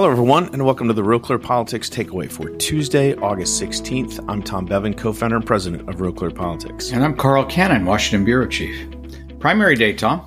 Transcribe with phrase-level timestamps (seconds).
[0.00, 4.24] Hello, everyone, and welcome to the Real Clear Politics Takeaway for Tuesday, August 16th.
[4.28, 6.90] I'm Tom Bevan, co founder and president of Real Clear Politics.
[6.90, 8.88] And I'm Carl Cannon, Washington Bureau Chief.
[9.40, 10.26] Primary day, Tom.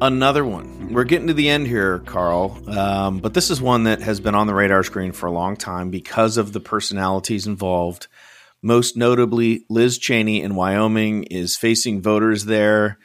[0.00, 0.92] Another one.
[0.92, 4.34] We're getting to the end here, Carl, um, but this is one that has been
[4.34, 8.08] on the radar screen for a long time because of the personalities involved.
[8.62, 12.98] Most notably, Liz Cheney in Wyoming is facing voters there.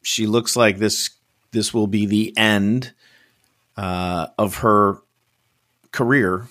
[0.00, 1.10] She looks like this
[1.50, 2.92] this will be the end
[3.76, 5.00] uh, of her
[5.92, 6.46] career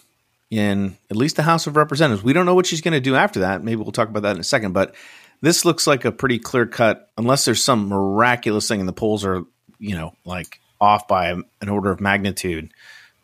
[0.49, 2.23] in at least the House of Representatives.
[2.23, 3.63] We don't know what she's going to do after that.
[3.63, 4.73] Maybe we'll talk about that in a second.
[4.73, 4.95] But
[5.41, 9.23] this looks like a pretty clear cut, unless there's some miraculous thing and the polls
[9.23, 9.43] are,
[9.77, 12.73] you know, like off by an order of magnitude.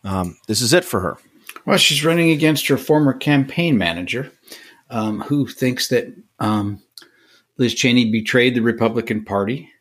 [0.04, 1.18] Um, this is it for her.
[1.66, 4.32] Well, she's running against her former campaign manager,
[4.90, 6.82] um, who thinks that um,
[7.58, 9.72] Liz Cheney betrayed the Republican Party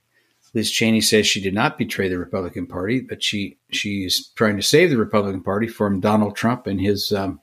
[0.55, 4.57] Liz Cheney says she did not betray the Republican Party, but she she is trying
[4.57, 7.41] to save the Republican Party from Donald Trump and his um,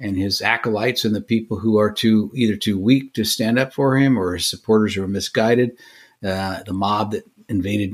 [0.00, 3.72] and his acolytes and the people who are too either too weak to stand up
[3.72, 5.78] for him or his supporters who are misguided.
[6.24, 7.92] Uh, the mob that invaded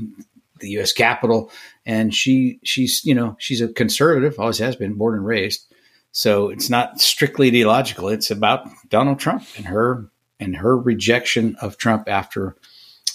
[0.60, 0.92] the U.S.
[0.92, 1.50] Capitol,
[1.84, 5.66] and she she's you know she's a conservative, always has been, born and raised.
[6.12, 8.08] So it's not strictly ideological.
[8.08, 12.56] It's about Donald Trump and her and her rejection of Trump after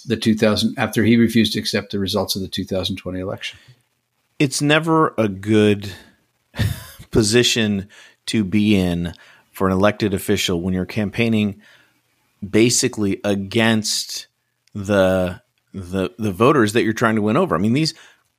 [0.08, 3.59] the 2000 after he refused to accept the results of the 2020 election.
[4.39, 5.91] It's never a good
[7.11, 7.89] position
[8.27, 9.14] to be in
[9.52, 11.61] for an elected official when you're campaigning
[12.47, 14.27] basically against
[14.73, 15.41] the
[15.73, 17.55] the the voters that you're trying to win over.
[17.55, 17.94] I mean, these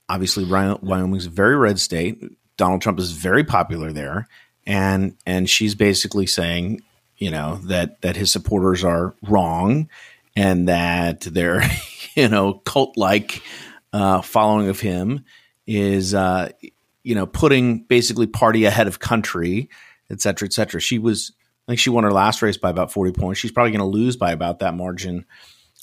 [0.09, 2.23] obviously Wyoming's a very red state.
[2.57, 4.29] Donald Trump is very popular there,
[4.67, 6.83] and and she's basically saying,
[7.17, 9.89] you know, that that his supporters are wrong
[10.39, 11.63] and that their
[12.15, 13.43] you know cult like
[13.93, 15.25] uh, following of him
[15.67, 16.51] is uh,
[17.03, 19.69] you know putting basically party ahead of country,
[20.11, 20.81] et cetera, et cetera.
[20.81, 21.33] She was
[21.67, 23.41] I think she won her last race by about forty points.
[23.41, 25.27] She's probably going to lose by about that margin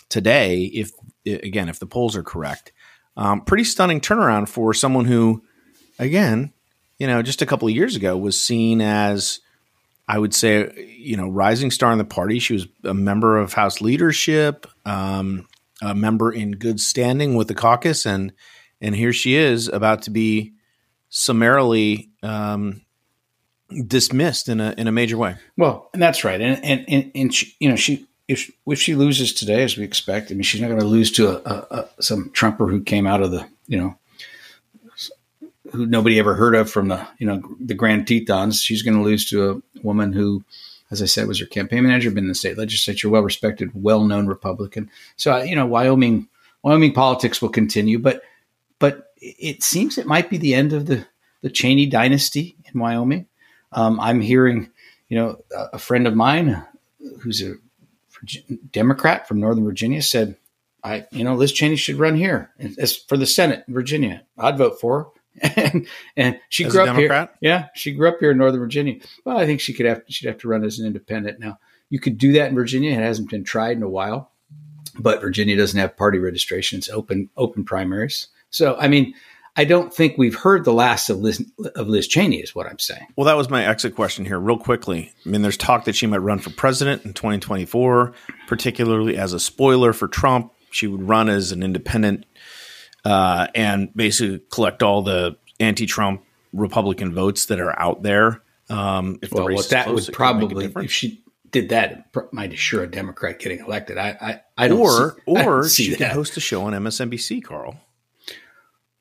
[0.07, 0.91] today if
[1.25, 2.71] again if the polls are correct.
[3.17, 5.43] Um, pretty stunning turnaround for someone who,
[5.99, 6.51] again,
[6.99, 9.39] you know, just a couple of years ago was seen as
[10.07, 12.39] I would say, you know, rising star in the party.
[12.39, 15.47] She was a member of House leadership, um,
[15.81, 18.31] a member in good standing with the caucus, and
[18.81, 20.53] and here she is about to be
[21.09, 22.81] summarily um,
[23.87, 25.37] dismissed in a in a major way.
[25.57, 28.95] Well, and that's right, and and and, and she, you know she if if she
[28.95, 31.87] loses today, as we expect, I mean, she's not going to lose to a, a,
[31.97, 33.97] a, some Trumper who came out of the you know
[35.71, 38.61] who nobody ever heard of from the you know the Grand Tetons.
[38.61, 40.43] She's going to lose to a woman who,
[40.91, 44.03] as I said, was her campaign manager, been in the state legislature, well respected, well
[44.03, 44.89] known Republican.
[45.15, 46.27] So you know, Wyoming
[46.63, 48.21] Wyoming politics will continue, but
[48.79, 51.05] but it seems it might be the end of the
[51.41, 53.27] the Cheney dynasty in Wyoming.
[53.71, 54.71] Um, I'm hearing,
[55.09, 56.63] you know, a friend of mine
[57.21, 57.55] who's a
[58.71, 60.37] Democrat from Northern Virginia said,
[60.83, 64.23] "I, you know, Liz Cheney should run here as for the Senate in Virginia.
[64.37, 65.05] I'd vote for her."
[65.55, 67.29] and, and she as grew up here.
[67.41, 68.95] Yeah, she grew up here in Northern Virginia.
[69.25, 71.39] Well, I think she could have she'd have to run as an independent.
[71.39, 71.57] Now,
[71.89, 72.91] you could do that in Virginia.
[72.91, 74.31] It hasn't been tried in a while,
[74.99, 76.77] but Virginia doesn't have party registration.
[76.77, 78.27] It's open open primaries.
[78.49, 79.13] So, I mean,
[79.57, 82.79] I don't think we've heard the last of Liz, of Liz Cheney, is what I'm
[82.79, 83.07] saying.
[83.15, 85.13] Well, that was my exit question here, real quickly.
[85.25, 88.13] I mean, there's talk that she might run for president in 2024,
[88.47, 90.51] particularly as a spoiler for Trump.
[90.71, 92.25] She would run as an independent
[93.05, 98.41] uh, and basically collect all the anti-Trump Republican votes that are out there.
[98.69, 102.83] Um, if well, what that close, would probably if she did that, it might assure
[102.83, 103.97] a Democrat getting elected.
[103.97, 107.43] I, I, I don't or see, or don't she could host a show on MSNBC,
[107.43, 107.79] Carl.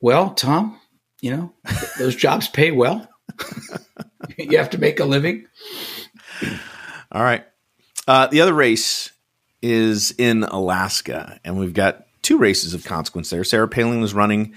[0.01, 0.79] Well, Tom,
[1.23, 1.53] you know
[1.99, 3.09] those jobs pay well.
[4.39, 5.47] you have to make a living.
[7.11, 7.45] All right.
[8.07, 9.13] Uh, the other race
[9.63, 13.45] is in Alaska, and we've got two races of consequence there.
[13.45, 14.55] Sarah Palin was running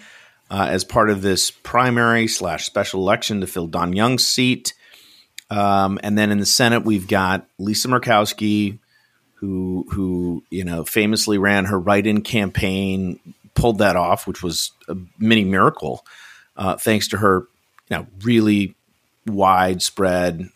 [0.50, 4.74] uh, as part of this primary slash special election to fill Don Young's seat.
[5.50, 8.80] Um, and then in the Senate, we've got Lisa Murkowski,
[9.36, 13.20] who who you know famously ran her write-in campaign,
[13.54, 16.06] pulled that off, which was a mini miracle,
[16.56, 17.48] uh, thanks to her
[17.90, 18.76] you know really
[19.26, 20.50] widespread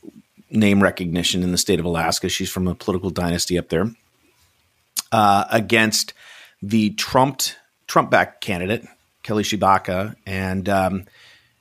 [0.50, 2.28] name recognition in the state of Alaska.
[2.28, 3.92] She's from a political dynasty up there.
[5.14, 6.14] Uh, against
[6.62, 8.86] the Trumped Trump backed candidate
[9.24, 11.06] Kelly Tshibaka, and um,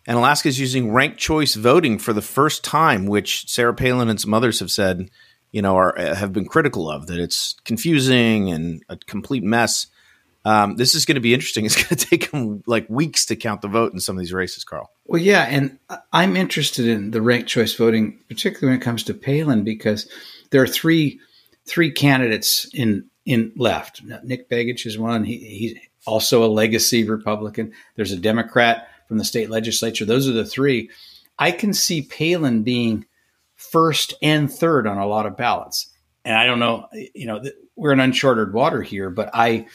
[0.06, 4.20] and Alaska is using ranked choice voting for the first time, which Sarah Palin and
[4.20, 5.10] some others have said,
[5.52, 9.86] you know, are have been critical of that it's confusing and a complete mess.
[10.42, 11.64] Um, this is going to be interesting.
[11.66, 14.32] It's going to take them like weeks to count the vote in some of these
[14.32, 14.90] races, Carl.
[15.04, 15.78] Well, yeah, and
[16.12, 20.08] I'm interested in the ranked choice voting, particularly when it comes to Palin, because
[20.50, 21.20] there are three
[21.66, 24.02] three candidates in in left.
[24.24, 25.24] Nick Begich is one.
[25.24, 27.72] He, he's also a legacy Republican.
[27.96, 30.04] There's a Democrat from the state legislature.
[30.04, 30.90] Those are the three.
[31.38, 33.06] I can see Palin being
[33.56, 35.88] first and third on a lot of ballots.
[36.24, 37.42] And I don't know, you know,
[37.76, 39.66] we're in uncharted water here, but I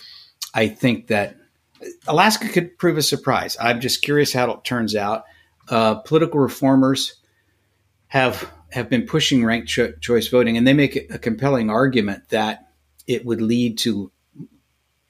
[0.54, 1.36] I think that
[2.08, 3.58] Alaska could prove a surprise.
[3.60, 5.26] I'm just curious how it turns out.
[5.70, 7.16] Uh, political reformers
[8.08, 12.68] have have been pushing ranked cho- choice voting, and they make a compelling argument that
[13.08, 14.12] it would lead to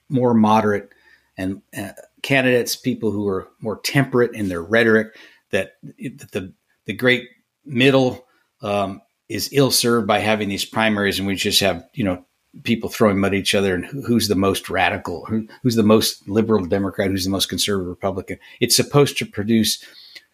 [0.08, 0.90] more moderate
[1.36, 1.90] and uh,
[2.22, 5.16] candidates, people who are more temperate in their rhetoric.
[5.50, 6.52] That the
[6.86, 7.28] the great
[7.64, 8.26] middle
[8.62, 12.24] um, is ill served by having these primaries, and we just have you know
[12.62, 16.26] people throwing mud at each other and who's the most radical, who, who's the most
[16.28, 18.38] liberal Democrat, who's the most conservative Republican.
[18.60, 19.84] It's supposed to produce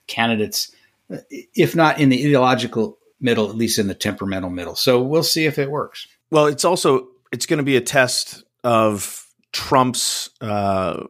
[0.06, 0.70] candidates,
[1.54, 4.76] if not in the ideological middle, at least in the temperamental middle.
[4.76, 6.06] So we'll see if it works.
[6.30, 11.04] Well, it's also it's going to be a test of Trump's, uh,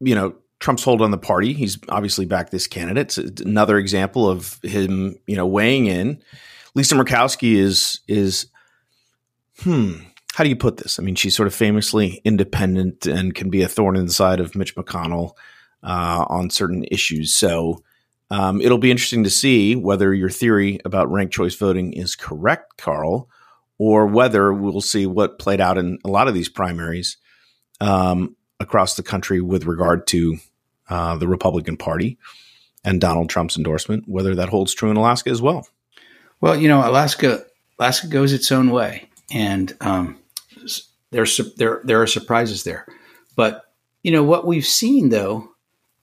[0.00, 1.52] you know, Trump's hold on the party.
[1.52, 3.16] He's obviously backed this candidate.
[3.16, 6.22] It's another example of him, you know, weighing in.
[6.74, 8.46] Lisa Murkowski is is
[9.60, 9.94] hmm,
[10.34, 10.98] how do you put this?
[10.98, 14.40] I mean, she's sort of famously independent and can be a thorn in the side
[14.40, 15.32] of Mitch McConnell
[15.82, 17.34] uh, on certain issues.
[17.34, 17.82] So
[18.30, 22.76] um, it'll be interesting to see whether your theory about ranked choice voting is correct,
[22.78, 23.28] Carl,
[23.80, 27.16] or whether we'll see what played out in a lot of these primaries
[27.80, 30.36] um, across the country with regard to
[30.90, 32.18] uh, the Republican Party
[32.84, 35.66] and Donald Trump's endorsement, whether that holds true in Alaska as well.
[36.42, 37.42] Well, you know, Alaska
[37.78, 40.18] Alaska goes its own way and um,
[41.10, 42.86] there's there there are surprises there.
[43.34, 43.64] But
[44.02, 45.52] you know what we've seen though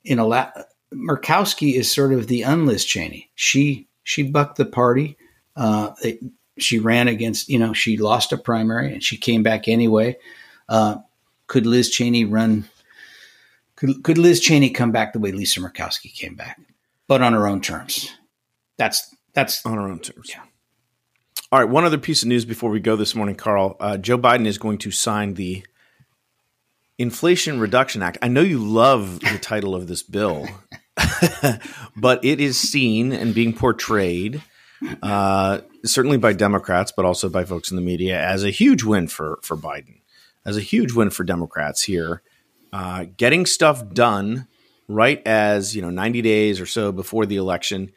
[0.04, 0.50] in a la-
[0.92, 3.30] Murkowski is sort of the unlist Cheney.
[3.36, 5.16] She she bucked the party.
[5.56, 5.92] Uh,
[6.58, 10.18] she ran against you know she lost a primary and she came back anyway.
[10.70, 10.98] Uh,
[11.48, 12.68] could Liz Cheney run?
[13.76, 16.60] Could, could Liz Cheney come back the way Lisa Murkowski came back,
[17.08, 18.12] but on her own terms?
[18.78, 20.30] That's that's on her own terms.
[20.30, 20.42] Yeah.
[21.52, 23.78] All right, one other piece of news before we go this morning, Carl.
[23.80, 25.66] Uh, Joe Biden is going to sign the
[26.98, 28.18] Inflation Reduction Act.
[28.22, 30.46] I know you love the title of this bill,
[31.96, 34.44] but it is seen and being portrayed,
[35.02, 39.08] uh, certainly by Democrats, but also by folks in the media, as a huge win
[39.08, 40.02] for for Biden,
[40.46, 42.22] as a huge win for Democrats here,
[42.74, 44.48] uh, getting stuff done
[44.88, 47.92] right as you know, ninety days or so before the election.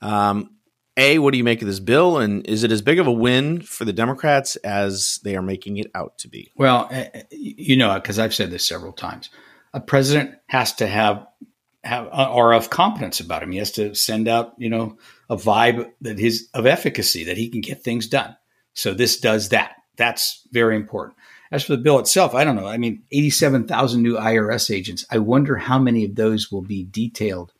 [0.00, 0.50] Um,
[0.96, 2.18] a, what do you make of this bill?
[2.18, 5.78] And is it as big of a win for the Democrats as they are making
[5.78, 6.50] it out to be?
[6.56, 9.30] Well, eh, eh, you know, because I've said this several times,
[9.72, 11.26] a president has to have
[11.82, 13.52] have or of competence about him.
[13.52, 14.98] He has to send out, you know,
[15.28, 18.36] a vibe that his of efficacy that he can get things done.
[18.74, 19.76] So this does that.
[19.96, 21.16] That's very important.
[21.52, 22.66] As for the bill itself, I don't know.
[22.66, 25.04] I mean, 87,000 new IRS agents.
[25.10, 27.52] I wonder how many of those will be detailed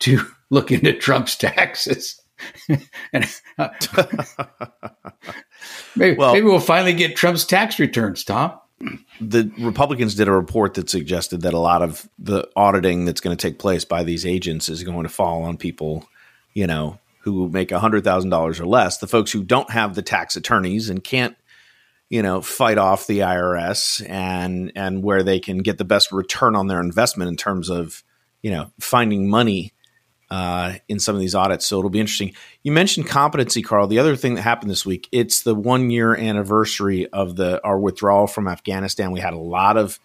[0.00, 0.20] to
[0.50, 2.20] look into Trump's taxes.
[3.12, 3.68] and uh,
[5.96, 8.58] maybe, well, maybe we'll finally get Trump's tax returns, Tom.
[9.20, 13.36] The Republicans did a report that suggested that a lot of the auditing that's going
[13.36, 16.08] to take place by these agents is going to fall on people,
[16.52, 20.90] you know, who make $100,000 or less, the folks who don't have the tax attorneys
[20.90, 21.36] and can't
[22.10, 26.54] you know fight off the IRS and and where they can get the best return
[26.54, 28.04] on their investment in terms of
[28.40, 29.72] you know finding money
[30.34, 31.64] uh, in some of these audits.
[31.64, 32.34] So it'll be interesting.
[32.64, 33.86] You mentioned competency, Carl.
[33.86, 37.78] The other thing that happened this week, it's the one year anniversary of the our
[37.78, 39.12] withdrawal from Afghanistan.
[39.12, 40.00] We had a lot of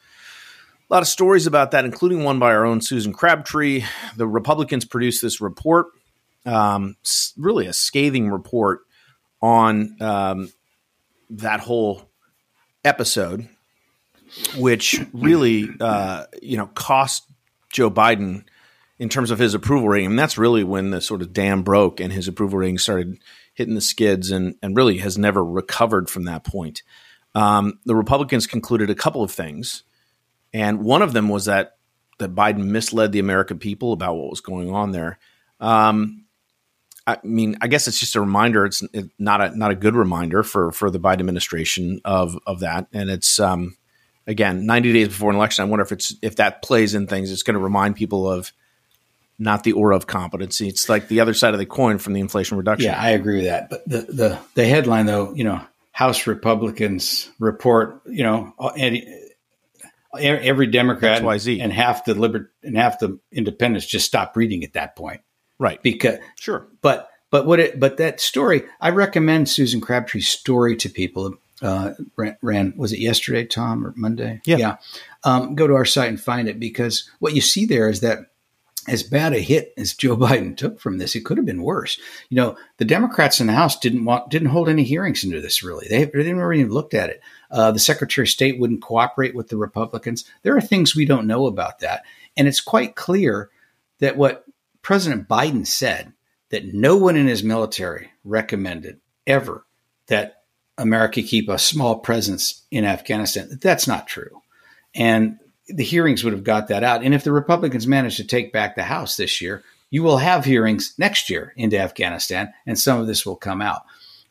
[0.87, 3.83] a lot of stories about that, including one by our own Susan Crabtree.
[4.17, 5.87] The Republicans produced this report,
[6.45, 6.95] um,
[7.35, 8.81] really a scathing report
[9.41, 10.53] on um,
[11.31, 12.07] that whole
[12.85, 13.49] episode,
[14.59, 17.23] which really, uh, you know, cost
[17.71, 18.43] Joe Biden
[18.99, 20.11] in terms of his approval rating.
[20.11, 23.17] And that's really when the sort of dam broke and his approval rating started
[23.53, 26.83] hitting the skids and, and really has never recovered from that point.
[27.33, 29.83] Um, the Republicans concluded a couple of things.
[30.53, 31.77] And one of them was that,
[32.17, 35.17] that Biden misled the American people about what was going on there.
[35.61, 36.25] Um,
[37.07, 38.65] I mean, I guess it's just a reminder.
[38.65, 38.83] It's
[39.17, 43.09] not a not a good reminder for for the Biden administration of of that, and
[43.09, 43.77] it's um,
[44.27, 45.63] again 90 days before an election.
[45.63, 47.31] I wonder if it's if that plays in things.
[47.31, 48.53] It's going to remind people of
[49.39, 50.67] not the aura of competency.
[50.67, 52.91] It's like the other side of the coin from the Inflation Reduction.
[52.91, 53.69] Yeah, I agree with that.
[53.69, 58.53] But the the the headline, though, you know, House Republicans report, you know,
[60.17, 61.61] every Democrat XYZ.
[61.61, 65.21] and half the liber and half the independents just stop reading at that point.
[65.57, 65.81] Right.
[65.81, 66.67] Because Sure.
[66.81, 71.35] but but what it but that story I recommend Susan Crabtree's story to people.
[71.61, 74.39] Uh, ran, ran was it yesterday, Tom, or Monday?
[74.45, 74.55] Yeah.
[74.57, 74.75] yeah.
[75.25, 78.19] Um, go to our site and find it because what you see there is that
[78.89, 81.99] as bad a hit as Joe Biden took from this, it could have been worse.
[82.29, 85.63] You know, the Democrats in the House didn't want didn't hold any hearings into this.
[85.63, 87.21] Really, they, they didn't even looked at it.
[87.51, 90.25] Uh, the Secretary of State wouldn't cooperate with the Republicans.
[90.43, 92.03] There are things we don't know about that,
[92.35, 93.49] and it's quite clear
[93.99, 94.45] that what
[94.81, 96.13] President Biden said
[96.49, 99.65] that no one in his military recommended ever
[100.07, 100.43] that
[100.77, 103.59] America keep a small presence in Afghanistan.
[103.61, 104.41] That's not true,
[104.95, 105.37] and
[105.73, 107.03] the hearings would have got that out.
[107.03, 110.45] And if the Republicans manage to take back the House this year, you will have
[110.45, 113.83] hearings next year into Afghanistan, and some of this will come out.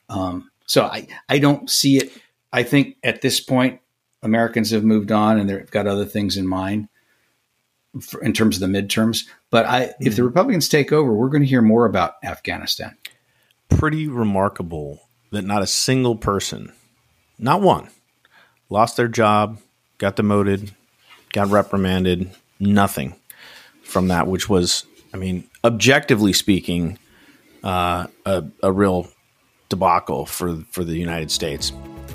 [0.08, 2.12] Um, so I, I don't see it.
[2.52, 3.80] I think at this point,
[4.22, 6.88] Americans have moved on and they've got other things in mind
[8.00, 9.24] for, in terms of the midterms.
[9.50, 10.06] But I, mm-hmm.
[10.06, 12.96] if the Republicans take over, we're going to hear more about Afghanistan.
[13.68, 16.72] Pretty remarkable that not a single person,
[17.38, 17.90] not one,
[18.70, 19.60] lost their job,
[19.98, 20.74] got demoted,
[21.32, 22.30] got reprimanded,
[22.60, 23.14] nothing
[23.82, 26.98] from that, which was, I mean, objectively speaking,
[27.62, 29.08] uh, a, a real
[29.68, 31.72] debacle for for the United States.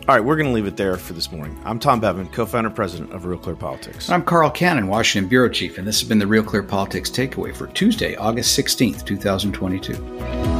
[0.08, 1.58] All right, we're going to leave it there for this morning.
[1.64, 4.10] I'm Tom Bevan, co-founder president of Real Clear Politics.
[4.10, 7.56] I'm Carl Cannon, Washington bureau chief, and this has been the Real Clear Politics takeaway
[7.56, 10.53] for Tuesday, August 16th, 2022.